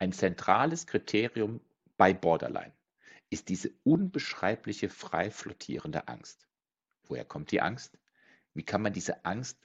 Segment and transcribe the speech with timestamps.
[0.00, 1.60] Ein zentrales Kriterium
[1.96, 2.72] bei Borderline
[3.30, 6.46] ist diese unbeschreibliche frei flottierende Angst.
[7.02, 7.98] Woher kommt die Angst?
[8.54, 9.58] Wie kann man diese Angst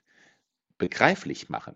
[0.79, 1.75] begreiflich machen?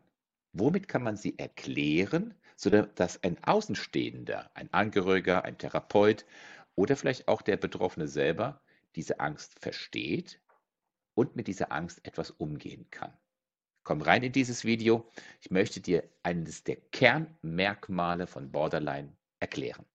[0.54, 6.26] Womit kann man sie erklären, sodass ein Außenstehender, ein Angehöriger, ein Therapeut
[6.74, 8.62] oder vielleicht auch der Betroffene selber
[8.96, 10.42] diese Angst versteht
[11.14, 13.16] und mit dieser Angst etwas umgehen kann?
[13.88, 15.10] Komm rein in dieses Video.
[15.40, 19.86] Ich möchte dir eines der Kernmerkmale von Borderline erklären.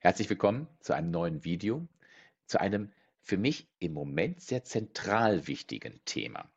[0.00, 1.88] Herzlich willkommen zu einem neuen Video,
[2.44, 6.52] zu einem für mich im Moment sehr zentral wichtigen Thema.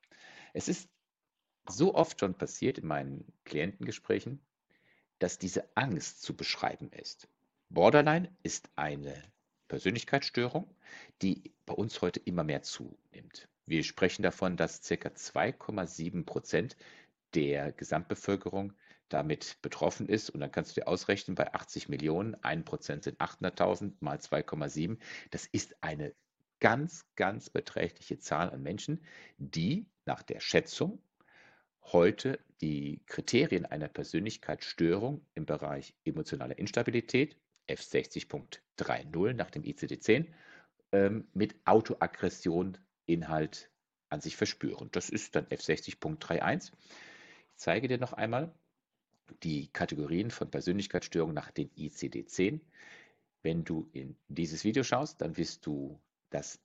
[0.52, 0.90] Es ist
[1.70, 4.46] so oft schon passiert in meinen Klientengesprächen,
[5.22, 7.28] dass diese Angst zu beschreiben ist.
[7.70, 9.22] Borderline ist eine
[9.68, 10.74] Persönlichkeitsstörung,
[11.22, 13.48] die bei uns heute immer mehr zunimmt.
[13.68, 14.96] Wir sprechen davon, dass ca.
[14.96, 16.76] 2,7 Prozent
[17.36, 18.74] der Gesamtbevölkerung
[19.10, 20.32] damit betroffen ist.
[20.32, 24.98] Und dann kannst du dir ausrechnen, bei 80 Millionen, 1 Prozent sind 800.000 mal 2,7.
[25.30, 26.16] Das ist eine
[26.60, 29.04] ganz, ganz beträchtliche Zahl an Menschen,
[29.38, 31.00] die nach der Schätzung
[31.84, 37.38] heute die Kriterien einer Persönlichkeitsstörung im Bereich emotionaler Instabilität,
[37.68, 40.28] F60.30 nach dem ICD-10,
[40.92, 43.72] ähm, mit Autoaggression Inhalt
[44.10, 44.90] an sich verspüren.
[44.92, 46.72] Das ist dann F60.31.
[47.50, 48.54] Ich zeige dir noch einmal
[49.44, 52.60] die Kategorien von Persönlichkeitsstörungen nach dem ICD-10.
[53.44, 56.62] Wenn du in dieses Video schaust, dann wirst du das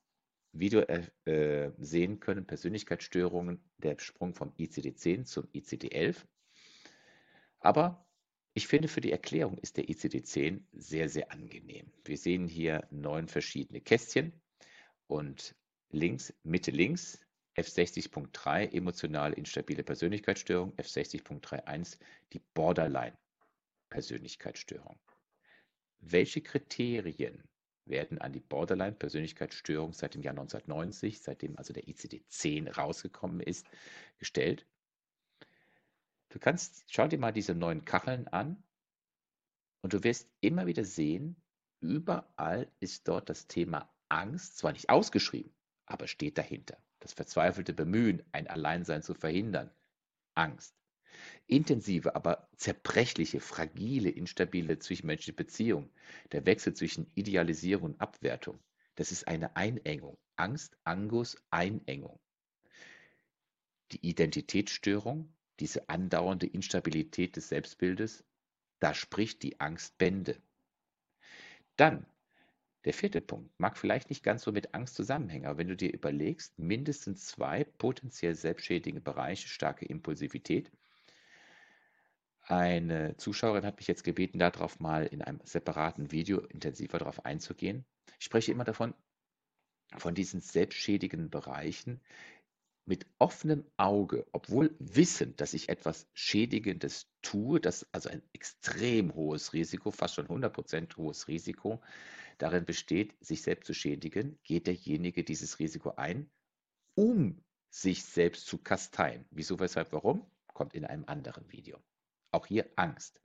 [0.58, 6.16] Video äh, sehen können, Persönlichkeitsstörungen, der Sprung vom ICD-10 zum ICD-11.
[7.60, 8.06] Aber
[8.54, 11.92] ich finde, für die Erklärung ist der ICD-10 sehr, sehr angenehm.
[12.04, 14.32] Wir sehen hier neun verschiedene Kästchen
[15.06, 15.54] und
[15.90, 17.20] links, Mitte links,
[17.56, 21.98] F60.3 emotional instabile Persönlichkeitsstörung, F60.31
[22.32, 25.00] die Borderline-Persönlichkeitsstörung.
[25.98, 27.42] Welche Kriterien
[27.86, 33.66] werden an die Borderline-Persönlichkeitsstörung seit dem Jahr 1990, seitdem also der ICD-10 rausgekommen ist,
[34.18, 34.66] gestellt.
[36.28, 38.62] Du kannst, schau dir mal diese neuen Kacheln an
[39.82, 41.36] und du wirst immer wieder sehen,
[41.80, 45.54] überall ist dort das Thema Angst, zwar nicht ausgeschrieben,
[45.86, 46.76] aber steht dahinter.
[47.00, 49.70] Das verzweifelte Bemühen, ein Alleinsein zu verhindern.
[50.34, 50.74] Angst.
[51.46, 55.90] Intensive, aber zerbrechliche, fragile, instabile zwischenmenschliche Beziehung.
[56.32, 58.58] Der Wechsel zwischen Idealisierung und Abwertung.
[58.96, 60.18] Das ist eine Einengung.
[60.36, 62.18] Angst, Angus, Einengung.
[63.92, 68.24] Die Identitätsstörung, diese andauernde Instabilität des Selbstbildes,
[68.80, 70.36] da spricht die Angst Bände.
[71.76, 72.06] Dann
[72.86, 75.92] der vierte Punkt mag vielleicht nicht ganz so mit Angst zusammenhängen, aber wenn du dir
[75.92, 80.70] überlegst, mindestens zwei potenziell selbstschädigende Bereiche, starke Impulsivität,
[82.46, 87.84] eine Zuschauerin hat mich jetzt gebeten, darauf mal in einem separaten Video intensiver darauf einzugehen.
[88.18, 88.94] Ich spreche immer davon,
[89.96, 92.00] von diesen selbstschädigenden Bereichen
[92.86, 99.52] mit offenem Auge, obwohl wissend, dass ich etwas Schädigendes tue, das also ein extrem hohes
[99.52, 101.82] Risiko, fast schon 100% hohes Risiko
[102.38, 106.30] darin besteht, sich selbst zu schädigen, geht derjenige dieses Risiko ein,
[106.94, 109.26] um sich selbst zu kasteien.
[109.30, 110.24] Wieso, weshalb, warum?
[110.54, 111.82] Kommt in einem anderen Video.
[112.30, 113.20] Auch hier Angst.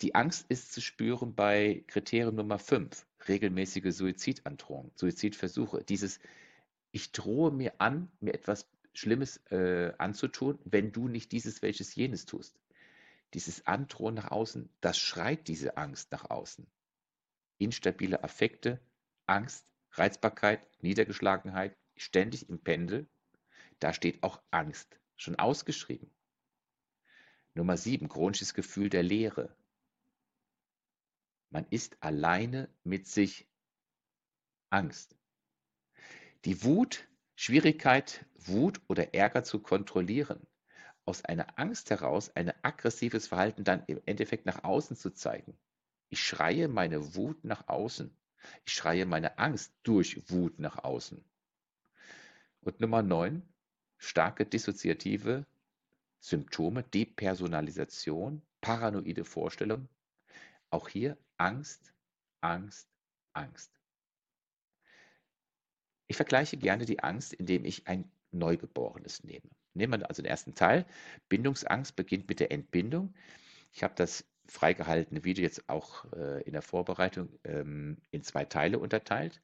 [0.00, 5.84] Die Angst ist zu spüren bei Kriterium Nummer 5, regelmäßige Suizidandrohung, Suizidversuche.
[5.84, 6.20] Dieses,
[6.90, 12.24] ich drohe mir an, mir etwas Schlimmes äh, anzutun, wenn du nicht dieses, welches jenes
[12.24, 12.58] tust.
[13.34, 16.66] Dieses Androhen nach außen, das schreit diese Angst nach außen.
[17.58, 18.80] Instabile Affekte,
[19.26, 23.06] Angst, Reizbarkeit, Niedergeschlagenheit, ständig im Pendel,
[23.78, 26.10] da steht auch Angst, schon ausgeschrieben.
[27.54, 29.54] Nummer sieben, chronisches Gefühl der Leere.
[31.50, 33.48] Man ist alleine mit sich.
[34.72, 35.16] Angst.
[36.44, 40.46] Die Wut, Schwierigkeit, Wut oder Ärger zu kontrollieren.
[41.04, 45.58] Aus einer Angst heraus ein aggressives Verhalten dann im Endeffekt nach außen zu zeigen.
[46.08, 48.16] Ich schreie meine Wut nach außen.
[48.64, 51.24] Ich schreie meine Angst durch Wut nach außen.
[52.60, 53.42] Und Nummer neun,
[53.98, 55.46] starke dissoziative
[56.20, 59.88] Symptome, Depersonalisation, paranoide Vorstellung.
[60.70, 61.92] Auch hier Angst,
[62.40, 62.88] Angst,
[63.32, 63.72] Angst.
[66.06, 69.48] Ich vergleiche gerne die Angst, indem ich ein Neugeborenes nehme.
[69.74, 70.86] Nehmen wir also den ersten Teil.
[71.28, 73.14] Bindungsangst beginnt mit der Entbindung.
[73.72, 78.78] Ich habe das freigehaltene Video jetzt auch äh, in der Vorbereitung ähm, in zwei Teile
[78.78, 79.40] unterteilt.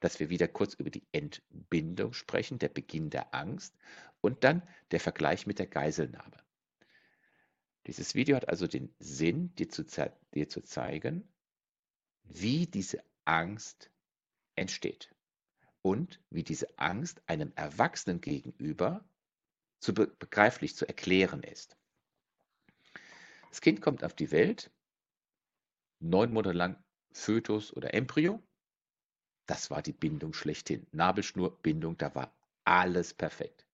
[0.00, 3.74] Dass wir wieder kurz über die Entbindung sprechen, der Beginn der Angst
[4.20, 6.36] und dann der Vergleich mit der Geiselnahme.
[7.86, 9.84] Dieses Video hat also den Sinn, dir zu,
[10.34, 11.32] dir zu zeigen,
[12.24, 13.90] wie diese Angst
[14.56, 15.14] entsteht
[15.82, 19.08] und wie diese Angst einem Erwachsenen gegenüber
[19.78, 21.76] zu begreiflich zu erklären ist.
[23.50, 24.70] Das Kind kommt auf die Welt,
[26.00, 26.82] neun Monate lang
[27.12, 28.42] Fötus oder Embryo.
[29.46, 30.86] Das war die Bindung schlechthin.
[30.92, 32.34] Nabelschnur, Bindung, da war
[32.64, 33.66] alles perfekt.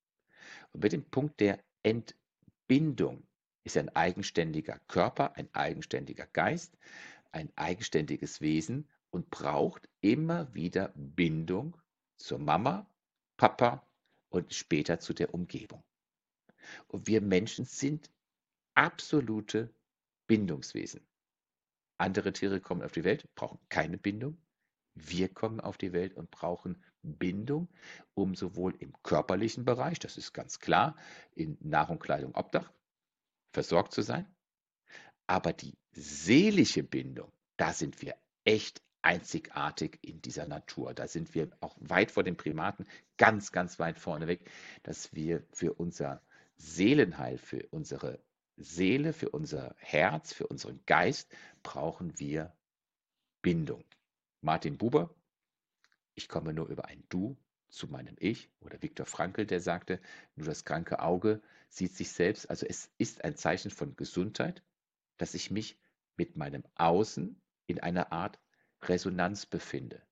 [0.73, 3.27] Und mit dem Punkt der Entbindung
[3.65, 6.77] ist ein eigenständiger Körper, ein eigenständiger Geist,
[7.31, 11.77] ein eigenständiges Wesen und braucht immer wieder Bindung
[12.17, 12.87] zur Mama,
[13.37, 13.87] Papa
[14.31, 15.83] und später zu der Umgebung.
[16.89, 18.11] Und wir Menschen sind
[18.75, 19.73] absolute
[20.27, 21.07] Bindungswesen.
[21.99, 24.39] Andere Tiere kommen auf die Welt, brauchen keine Bindung.
[24.95, 27.69] Wir kommen auf die Welt und brauchen Bindung,
[28.15, 30.97] um sowohl im körperlichen Bereich, das ist ganz klar,
[31.35, 32.71] in Nahrung, Kleidung, Obdach,
[33.53, 34.27] versorgt zu sein.
[35.27, 40.95] Aber die seelische Bindung, da sind wir echt einzigartig in dieser Natur.
[40.95, 42.87] Da sind wir auch weit vor den Primaten,
[43.17, 44.49] ganz, ganz weit vorne weg,
[44.85, 46.23] dass wir für unser
[46.57, 48.21] Seelenheil, für unsere
[48.57, 52.55] Seele, für unser Herz, für unseren Geist brauchen wir
[53.43, 53.85] Bindung.
[54.45, 55.15] Martin Buber,
[56.15, 57.37] ich komme nur über ein Du
[57.69, 60.01] zu meinem Ich oder Viktor Frankl, der sagte,
[60.35, 62.51] nur das kranke Auge sieht sich selbst.
[62.51, 64.65] Also es ist ein Zeichen von Gesundheit,
[65.17, 65.79] dass ich mich
[66.17, 68.41] mit meinem Außen in einer Art
[68.83, 70.03] Resonanz befinde.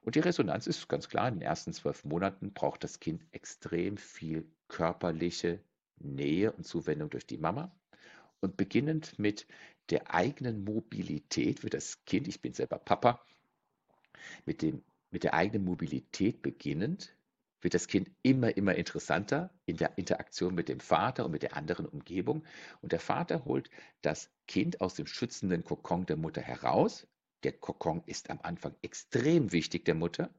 [0.00, 3.98] Und die Resonanz ist ganz klar, in den ersten zwölf Monaten braucht das Kind extrem
[3.98, 5.62] viel körperliche
[5.98, 7.70] Nähe und Zuwendung durch die Mama.
[8.40, 9.46] Und beginnend mit
[9.90, 13.22] der eigenen Mobilität wird das Kind, ich bin selber Papa,
[14.44, 17.14] mit, dem, mit der eigenen Mobilität beginnend,
[17.62, 21.56] wird das Kind immer, immer interessanter in der Interaktion mit dem Vater und mit der
[21.56, 22.44] anderen Umgebung.
[22.80, 23.70] Und der Vater holt
[24.02, 27.06] das Kind aus dem schützenden Kokon der Mutter heraus.
[27.44, 30.30] Der Kokon ist am Anfang extrem wichtig der Mutter.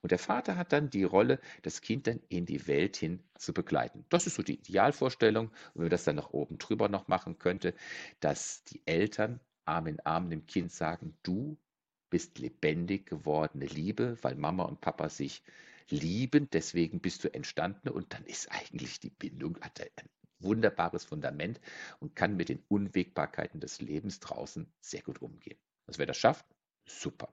[0.00, 3.52] Und der Vater hat dann die Rolle, das Kind dann in die Welt hin zu
[3.52, 4.04] begleiten.
[4.08, 5.48] Das ist so die Idealvorstellung.
[5.48, 7.74] Und wenn man das dann nach oben drüber noch machen könnte,
[8.20, 11.56] dass die Eltern Arm in Arm dem Kind sagen, du
[12.12, 15.42] bist lebendig gewordene Liebe, weil Mama und Papa sich
[15.88, 21.58] lieben, deswegen bist du entstanden und dann ist eigentlich die Bindung ein wunderbares Fundament
[22.00, 25.58] und kann mit den Unwägbarkeiten des Lebens draußen sehr gut umgehen.
[25.86, 26.44] Also wer das schafft,
[26.84, 27.32] super.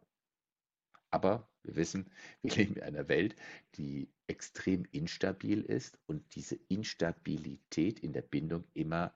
[1.11, 2.09] Aber wir wissen,
[2.41, 3.35] wir leben in einer Welt,
[3.75, 9.13] die extrem instabil ist und diese Instabilität in der Bindung immer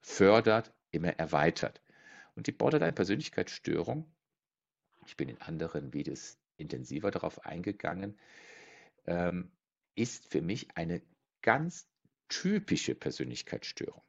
[0.00, 1.82] fördert, immer erweitert.
[2.34, 4.12] Und die Borderline-Persönlichkeitsstörung,
[5.08, 8.18] ich bin in anderen Videos intensiver darauf eingegangen,
[9.06, 9.50] ähm,
[9.94, 11.02] ist für mich eine
[11.42, 11.88] ganz
[12.28, 14.02] typische Persönlichkeitsstörung.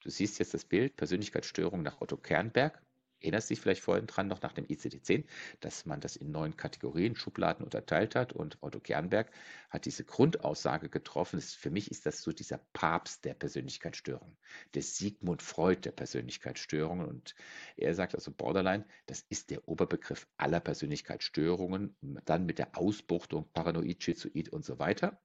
[0.00, 2.80] Du siehst jetzt das Bild Persönlichkeitsstörung nach Otto Kernberg.
[3.20, 5.24] Erinnerst dich vielleicht vorhin dran, noch nach dem ICD-10,
[5.60, 9.30] dass man das in neun Kategorien, Schubladen unterteilt hat und Otto Gernberg
[9.70, 11.40] hat diese Grundaussage getroffen.
[11.40, 14.36] Für mich ist das so dieser Papst der Persönlichkeitsstörung,
[14.74, 17.34] der Sigmund Freud der Persönlichkeitsstörungen und
[17.76, 24.02] er sagt also Borderline, das ist der Oberbegriff aller Persönlichkeitsstörungen, dann mit der Ausbuchtung Paranoid,
[24.02, 25.20] Schizoid und so weiter.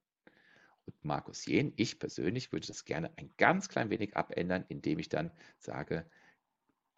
[0.86, 5.10] Und Markus Jen, ich persönlich würde das gerne ein ganz klein wenig abändern, indem ich
[5.10, 6.10] dann sage,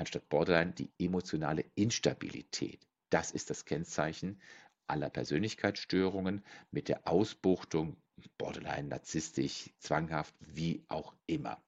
[0.03, 2.86] anstatt Borderline die emotionale Instabilität.
[3.10, 4.41] Das ist das Kennzeichen
[4.86, 7.95] aller Persönlichkeitsstörungen mit der Ausbuchtung,
[8.38, 11.63] Borderline, narzisstisch, zwanghaft, wie auch immer.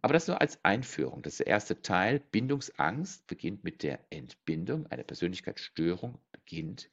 [0.00, 1.20] Aber das nur als Einführung.
[1.20, 2.18] Das ist der erste Teil.
[2.18, 4.86] Bindungsangst beginnt mit der Entbindung.
[4.86, 6.88] Eine Persönlichkeitsstörung beginnt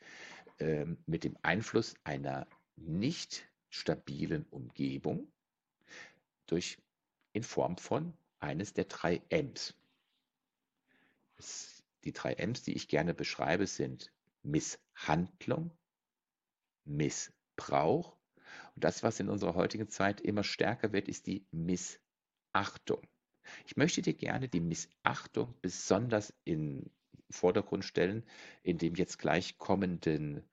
[0.57, 2.45] äh, mit dem Einfluss einer
[2.75, 5.31] nicht stabilen Umgebung
[6.45, 6.77] durch,
[7.31, 9.75] in Form von eines der drei M's.
[12.03, 14.11] Die drei M's, die ich gerne beschreibe, sind
[14.43, 15.71] Misshandlung,
[16.85, 18.17] Missbrauch
[18.75, 23.01] und das, was in unserer heutigen Zeit immer stärker wird, ist die Missachtung.
[23.65, 26.91] Ich möchte dir gerne die Missachtung besonders in
[27.29, 28.25] Vordergrund stellen,
[28.63, 30.43] in dem jetzt gleich kommenden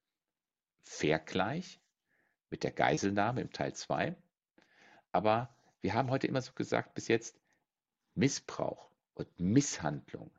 [0.80, 1.80] Vergleich
[2.50, 4.16] mit der Geiselnahme im Teil 2.
[5.12, 7.38] Aber wir haben heute immer so gesagt, bis jetzt
[8.14, 10.30] Missbrauch und Misshandlung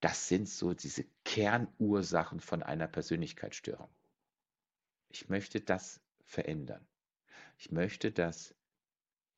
[0.00, 3.88] das sind so diese Kernursachen von einer Persönlichkeitsstörung.
[5.08, 6.86] Ich möchte das verändern.
[7.58, 8.54] Ich möchte, dass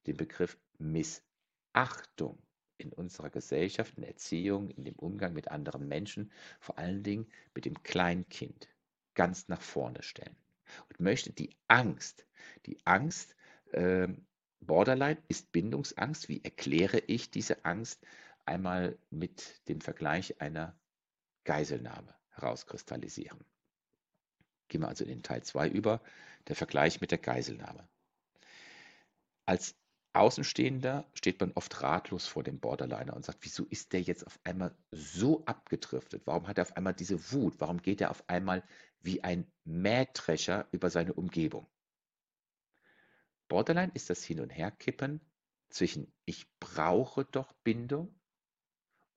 [0.06, 2.42] den Begriff Missachtung
[2.78, 7.64] in unserer Gesellschaft, in Erziehung, in dem Umgang mit anderen Menschen, vor allen Dingen mit
[7.64, 8.68] dem Kleinkind,
[9.14, 10.36] ganz nach vorne stellen
[10.88, 12.26] und möchte die Angst,
[12.66, 13.34] die Angst,
[13.72, 14.08] äh,
[14.60, 16.28] Borderline ist Bindungsangst.
[16.28, 18.04] Wie erkläre ich diese Angst?
[18.48, 20.74] Einmal mit dem Vergleich einer
[21.44, 23.44] Geiselnahme herauskristallisieren.
[24.68, 26.00] Gehen wir also in den Teil 2 über,
[26.46, 27.86] der Vergleich mit der Geiselnahme.
[29.44, 29.76] Als
[30.14, 34.40] Außenstehender steht man oft ratlos vor dem Borderliner und sagt, wieso ist der jetzt auf
[34.44, 36.22] einmal so abgedriftet?
[36.24, 37.60] Warum hat er auf einmal diese Wut?
[37.60, 38.64] Warum geht er auf einmal
[39.00, 41.66] wie ein Mähdrescher über seine Umgebung?
[43.48, 45.20] Borderline ist das Hin- und Herkippen
[45.68, 48.17] zwischen ich brauche doch Bindung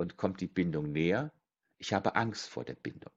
[0.02, 1.32] und kommt die Bindung näher,
[1.78, 3.14] ich habe Angst vor der Bindung.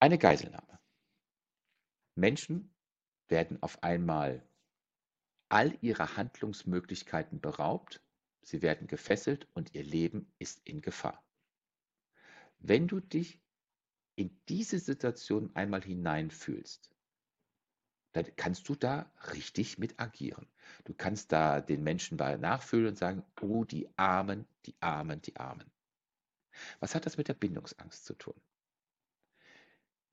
[0.00, 0.80] Eine Geiselnahme.
[2.14, 2.74] Menschen
[3.28, 4.48] werden auf einmal
[5.50, 8.02] all ihrer Handlungsmöglichkeiten beraubt,
[8.40, 11.22] sie werden gefesselt und ihr Leben ist in Gefahr.
[12.60, 13.38] Wenn du dich
[14.16, 16.90] in diese Situation einmal hineinfühlst,
[18.14, 20.46] dann kannst du da richtig mit agieren.
[20.84, 25.70] Du kannst da den Menschen nachfühlen und sagen, oh, die Armen, die Armen, die Armen.
[26.78, 28.40] Was hat das mit der Bindungsangst zu tun?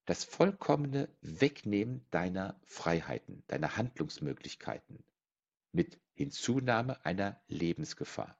[0.06, 5.04] Das vollkommene Wegnehmen deiner Freiheiten, deiner Handlungsmöglichkeiten
[5.72, 8.36] mit Hinzunahme einer Lebensgefahr.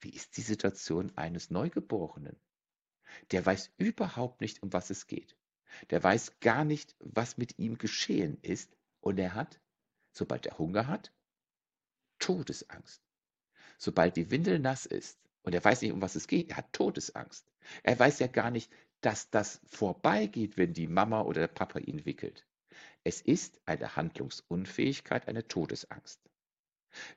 [0.00, 2.36] Wie ist die Situation eines Neugeborenen?
[3.32, 5.36] Der weiß überhaupt nicht, um was es geht.
[5.90, 8.76] Der weiß gar nicht, was mit ihm geschehen ist.
[9.00, 9.60] Und er hat,
[10.12, 11.12] sobald er Hunger hat,
[12.18, 13.02] Todesangst.
[13.78, 16.72] Sobald die Windel nass ist und er weiß nicht, um was es geht, er hat
[16.72, 17.50] Todesangst.
[17.82, 22.04] Er weiß ja gar nicht, dass das vorbeigeht, wenn die Mama oder der Papa ihn
[22.04, 22.46] wickelt.
[23.04, 26.20] Es ist eine Handlungsunfähigkeit, eine Todesangst.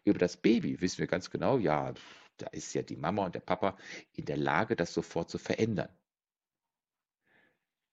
[0.03, 1.93] Über das Baby wissen wir ganz genau, ja,
[2.37, 3.77] da ist ja die Mama und der Papa
[4.13, 5.89] in der Lage, das sofort zu verändern.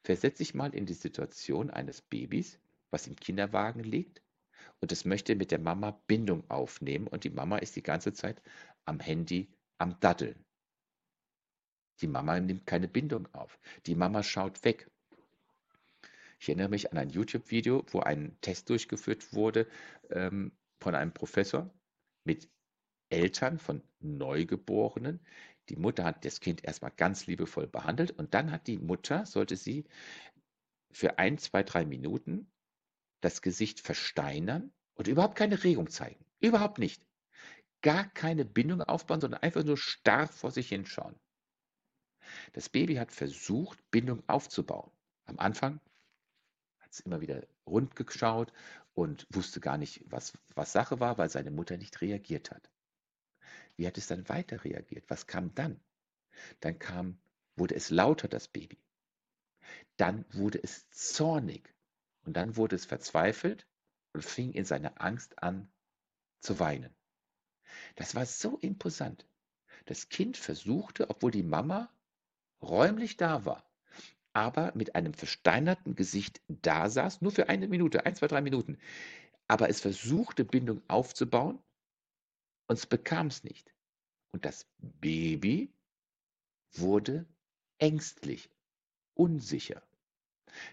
[0.04, 2.58] Versetz dich mal in die Situation eines Babys,
[2.90, 4.22] was im Kinderwagen liegt
[4.80, 8.42] und es möchte mit der Mama Bindung aufnehmen und die Mama ist die ganze Zeit
[8.84, 10.44] am Handy am Daddeln.
[12.00, 13.58] Die Mama nimmt keine Bindung auf.
[13.86, 14.90] Die Mama schaut weg.
[16.40, 19.68] Ich erinnere mich an ein YouTube-Video, wo ein Test durchgeführt wurde
[20.10, 21.70] ähm, von einem Professor
[22.24, 22.48] mit
[23.08, 25.20] Eltern von Neugeborenen,
[25.68, 29.56] die Mutter hat das Kind erstmal ganz liebevoll behandelt und dann hat die Mutter, sollte
[29.56, 29.84] sie
[30.90, 32.50] für ein, zwei, drei Minuten
[33.20, 36.24] das Gesicht versteinern und überhaupt keine Regung zeigen.
[36.40, 37.06] Überhaupt nicht.
[37.80, 41.18] Gar keine Bindung aufbauen, sondern einfach nur starr vor sich hinschauen.
[42.52, 44.90] Das Baby hat versucht, Bindung aufzubauen.
[45.24, 45.80] Am Anfang
[46.80, 48.52] hat es immer wieder rund geschaut
[48.94, 52.71] und wusste gar nicht, was, was Sache war, weil seine Mutter nicht reagiert hat.
[53.76, 55.04] Wie hat es dann weiter reagiert?
[55.08, 55.80] Was kam dann?
[56.60, 57.18] Dann kam,
[57.56, 58.78] wurde es lauter, das Baby.
[59.96, 61.74] Dann wurde es zornig.
[62.24, 63.66] Und dann wurde es verzweifelt
[64.12, 65.68] und fing in seiner Angst an
[66.40, 66.94] zu weinen.
[67.96, 69.26] Das war so imposant.
[69.86, 71.90] Das Kind versuchte, obwohl die Mama
[72.60, 73.68] räumlich da war,
[74.32, 78.78] aber mit einem versteinerten Gesicht da saß, nur für eine Minute, ein, zwei, drei Minuten,
[79.48, 81.58] aber es versuchte, Bindung aufzubauen
[82.66, 83.72] und es bekam es nicht.
[84.32, 85.72] Und das Baby
[86.72, 87.26] wurde
[87.78, 88.50] ängstlich,
[89.14, 89.82] unsicher.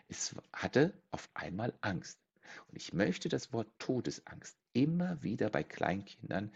[0.08, 2.20] Es hatte auf einmal Angst.
[2.68, 6.52] Und ich möchte das Wort Todesangst immer wieder bei Kleinkindern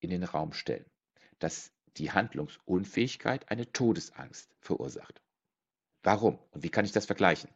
[0.00, 0.86] in den Raum stellen,
[1.38, 5.20] dass die Handlungsunfähigkeit eine Todesangst verursacht.
[6.02, 7.50] Warum und wie kann ich das vergleichen?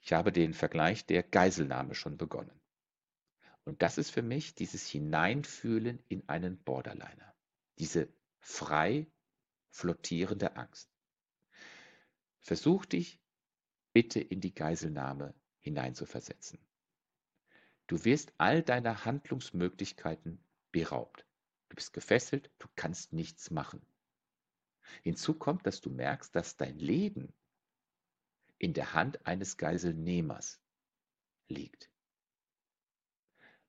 [0.00, 2.60] Ich habe den Vergleich der Geiselnahme schon begonnen.
[3.64, 7.34] Und das ist für mich dieses Hineinfühlen in einen Borderliner.
[7.78, 9.06] Diese frei
[9.70, 10.90] flottierende Angst.
[12.40, 13.20] Versuch dich
[13.92, 16.58] bitte in die Geiselnahme hineinzuversetzen.
[17.86, 21.26] Du wirst all deiner Handlungsmöglichkeiten beraubt.
[21.68, 23.84] Du bist gefesselt, du kannst nichts machen.
[25.02, 27.32] Hinzu kommt, dass du merkst, dass dein Leben
[28.58, 30.60] in der Hand eines Geiselnehmers
[31.48, 31.90] liegt.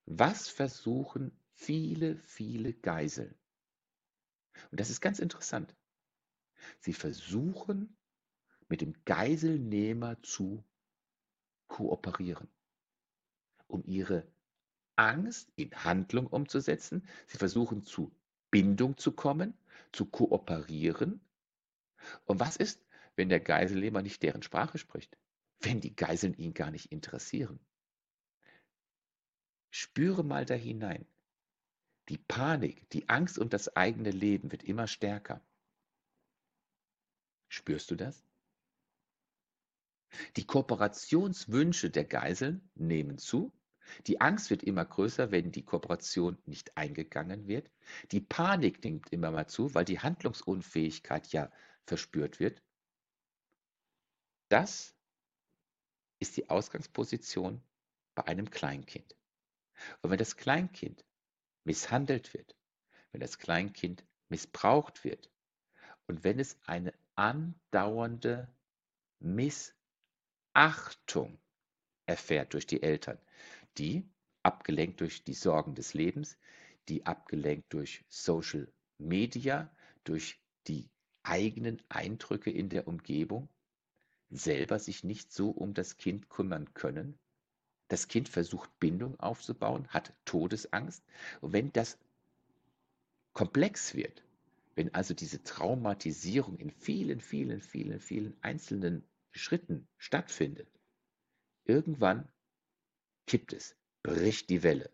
[0.05, 3.35] Was versuchen viele, viele Geiseln?
[4.71, 5.75] Und das ist ganz interessant.
[6.79, 7.97] Sie versuchen
[8.67, 10.63] mit dem Geiselnehmer zu
[11.67, 12.47] kooperieren,
[13.67, 14.27] um ihre
[14.95, 17.07] Angst in Handlung umzusetzen.
[17.27, 18.15] Sie versuchen zu
[18.51, 19.57] Bindung zu kommen,
[19.91, 21.19] zu kooperieren.
[22.25, 22.85] Und was ist,
[23.15, 25.17] wenn der Geiselnehmer nicht deren Sprache spricht?
[25.59, 27.59] Wenn die Geiseln ihn gar nicht interessieren?
[29.77, 31.05] Spüre mal da hinein.
[32.07, 35.41] Die Panik, die Angst um das eigene Leben wird immer stärker.
[37.49, 38.23] Spürst du das?
[40.37, 43.51] Die Kooperationswünsche der Geiseln nehmen zu.
[44.07, 47.69] Die Angst wird immer größer, wenn die Kooperation nicht eingegangen wird.
[48.11, 51.51] Die Panik nimmt immer mal zu, weil die Handlungsunfähigkeit ja
[51.85, 52.63] verspürt wird.
[54.47, 54.95] Das
[56.19, 57.61] ist die Ausgangsposition
[58.15, 59.17] bei einem Kleinkind.
[60.01, 61.05] Und wenn das Kleinkind
[61.63, 62.55] misshandelt wird,
[63.11, 65.29] wenn das Kleinkind missbraucht wird
[66.07, 68.47] und wenn es eine andauernde
[69.19, 69.75] Missachtung
[72.05, 73.17] erfährt durch die Eltern,
[73.77, 74.09] die
[74.43, 76.37] abgelenkt durch die Sorgen des Lebens,
[76.87, 80.89] die abgelenkt durch Social Media, durch die
[81.23, 83.49] eigenen Eindrücke in der Umgebung,
[84.29, 87.17] selber sich nicht so um das Kind kümmern können.
[87.87, 91.03] Das Kind versucht Bindung aufzubauen, hat Todesangst.
[91.41, 91.97] Und wenn das
[93.33, 94.23] komplex wird,
[94.75, 100.67] wenn also diese Traumatisierung in vielen, vielen, vielen, vielen einzelnen Schritten stattfindet,
[101.65, 102.27] irgendwann
[103.27, 104.89] kippt es, bricht die Welle.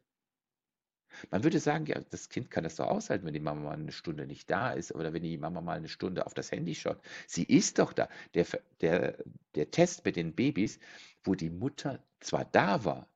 [1.29, 3.91] Man würde sagen, ja, das Kind kann das doch aushalten, wenn die Mama mal eine
[3.91, 7.01] Stunde nicht da ist oder wenn die Mama mal eine Stunde auf das Handy schaut.
[7.27, 8.07] Sie ist doch da.
[8.33, 8.45] Der,
[8.79, 9.17] der,
[9.55, 10.79] der Test mit den Babys,
[11.23, 13.09] wo die Mutter zwar da war,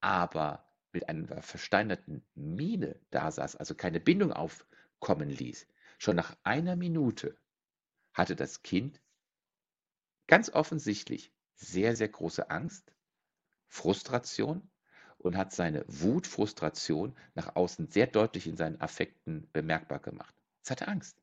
[0.00, 5.66] aber mit einer versteinerten Miene da saß, also keine Bindung aufkommen ließ.
[5.98, 7.36] Schon nach einer Minute
[8.12, 9.00] hatte das Kind
[10.26, 12.92] ganz offensichtlich sehr, sehr große Angst,
[13.68, 14.70] Frustration
[15.18, 20.34] und hat seine Wut, Frustration nach außen sehr deutlich in seinen Affekten bemerkbar gemacht.
[20.62, 21.20] Es hatte Angst.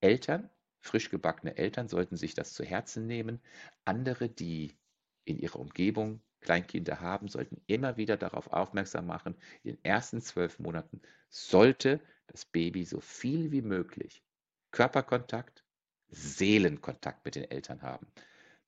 [0.00, 0.48] Eltern,
[0.80, 3.40] frisch gebackene Eltern sollten sich das zu Herzen nehmen.
[3.84, 4.76] Andere, die
[5.24, 10.58] in ihrer Umgebung Kleinkinder haben, sollten immer wieder darauf aufmerksam machen, in den ersten zwölf
[10.58, 14.22] Monaten sollte das Baby so viel wie möglich
[14.70, 15.64] Körperkontakt,
[16.08, 18.06] Seelenkontakt mit den Eltern haben.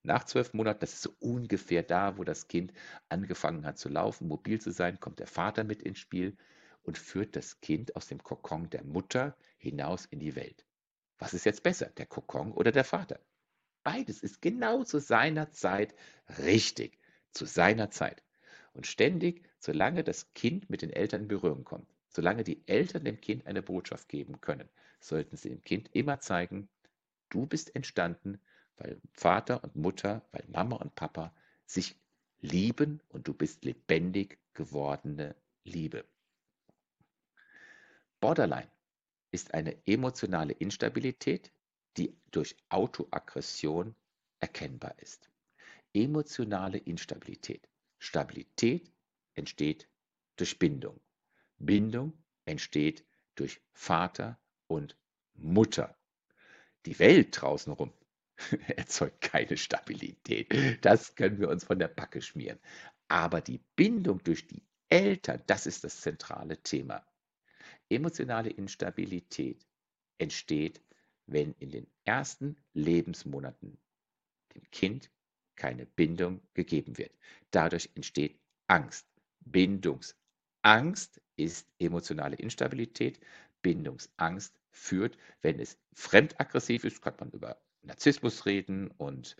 [0.03, 2.73] Nach zwölf Monaten, das ist so ungefähr da, wo das Kind
[3.09, 6.37] angefangen hat zu laufen, mobil zu sein, kommt der Vater mit ins Spiel
[6.83, 10.67] und führt das Kind aus dem Kokon der Mutter hinaus in die Welt.
[11.23, 13.21] Was ist jetzt besser, der Kokon oder der Vater?
[13.85, 15.95] Beides ist genau zu seiner Zeit
[16.41, 16.99] richtig,
[17.31, 18.25] zu seiner Zeit.
[18.75, 23.21] Und ständig, solange das Kind mit den Eltern in Berührung kommt, solange die Eltern dem
[23.21, 26.69] Kind eine Botschaft geben können, sollten sie dem Kind immer zeigen,
[27.29, 28.41] du bist entstanden
[28.79, 31.33] weil Vater und Mutter, weil Mama und Papa
[31.67, 31.95] sich
[32.41, 36.05] lieben und du bist lebendig gewordene Liebe.
[38.19, 38.69] Borderline
[39.33, 41.53] ist eine emotionale Instabilität,
[41.97, 43.97] die durch Autoaggression
[44.39, 45.31] erkennbar ist.
[45.93, 47.69] Emotionale Instabilität.
[47.99, 48.93] Stabilität
[49.35, 49.89] entsteht
[50.37, 51.01] durch Bindung.
[51.59, 52.13] Bindung
[52.45, 54.97] entsteht durch Vater und
[55.35, 55.97] Mutter.
[56.87, 57.93] Die Welt draußen rum
[58.77, 60.53] erzeugt keine Stabilität.
[60.85, 62.59] Das können wir uns von der Backe schmieren.
[63.09, 67.07] Aber die Bindung durch die Eltern, das ist das zentrale Thema.
[67.95, 69.67] Emotionale Instabilität
[70.19, 70.81] entsteht,
[71.27, 73.79] wenn in den ersten Lebensmonaten
[74.55, 75.11] dem Kind
[75.57, 77.13] keine Bindung gegeben wird.
[77.51, 79.07] Dadurch entsteht Angst.
[79.41, 83.21] Bindungsangst ist emotionale Instabilität.
[83.63, 89.37] Bindungsangst führt, wenn es fremdaggressiv ist, kann man über Narzissmus reden und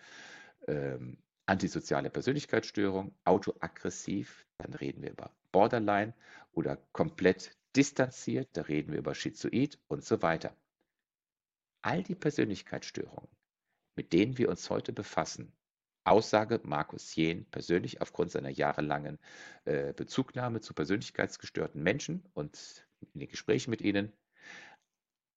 [0.67, 6.15] ähm, antisoziale Persönlichkeitsstörung, autoaggressiv, dann reden wir über Borderline
[6.53, 10.57] oder komplett distanziert, da reden wir über Schizoid und so weiter.
[11.83, 13.31] All die Persönlichkeitsstörungen,
[13.97, 15.53] mit denen wir uns heute befassen,
[16.05, 19.19] Aussage Markus Jehn persönlich aufgrund seiner jahrelangen
[19.65, 24.13] äh, Bezugnahme zu persönlichkeitsgestörten Menschen und in den Gesprächen mit ihnen,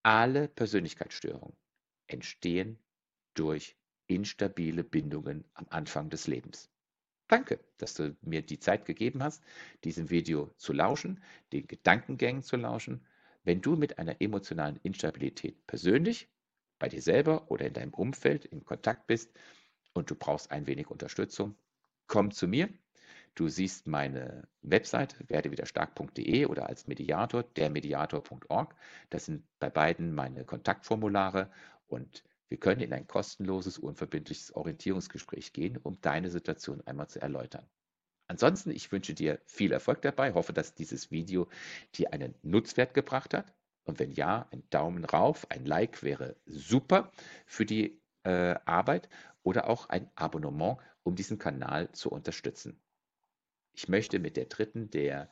[0.03, 1.55] alle Persönlichkeitsstörungen
[2.07, 2.79] entstehen
[3.35, 6.69] durch instabile Bindungen am Anfang des Lebens.
[7.27, 9.43] Danke, dass du mir die Zeit gegeben hast,
[9.83, 13.05] diesem Video zu lauschen, den Gedankengängen zu lauschen.
[13.43, 16.29] Wenn du mit einer emotionalen Instabilität persönlich,
[16.77, 19.33] bei dir selber oder in deinem Umfeld in Kontakt bist
[19.93, 21.55] und du brauchst ein wenig Unterstützung,
[22.07, 22.69] komm zu mir.
[23.33, 28.75] Du siehst meine Website werdewiderstark.de oder als Mediator dermediator.org.
[29.09, 31.51] Das sind bei beiden meine Kontaktformulare
[31.87, 37.67] und wir können in ein kostenloses, unverbindliches Orientierungsgespräch gehen, um deine Situation einmal zu erläutern.
[38.27, 41.47] Ansonsten, ich wünsche dir viel Erfolg dabei, hoffe, dass dieses Video
[41.95, 43.53] dir einen Nutzwert gebracht hat.
[43.83, 47.11] Und wenn ja, ein Daumen rauf, ein Like wäre super
[47.45, 49.09] für die äh, Arbeit
[49.43, 52.81] oder auch ein Abonnement, um diesen Kanal zu unterstützen.
[53.73, 55.29] Ich möchte mit der dritten der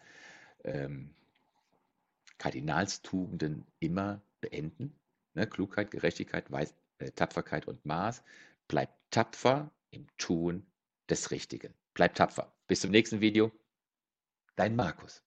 [0.64, 1.16] ähm,
[2.38, 5.00] Kardinalstugenden immer beenden.
[5.34, 8.24] ne, Klugheit, Gerechtigkeit, Weis äh, Tapferkeit und Maß.
[8.68, 10.66] Bleib tapfer im Tun
[11.10, 11.74] des Richtigen.
[11.94, 12.54] Bleib tapfer.
[12.68, 13.52] Bis zum nächsten Video.
[14.56, 15.22] Dein Markus.